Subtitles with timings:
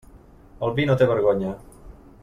[0.67, 1.55] El vi no té vergonya.